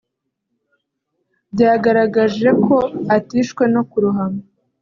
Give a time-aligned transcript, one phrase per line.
[1.53, 2.75] byagaragaje ko
[3.17, 4.41] atishwe no kurohama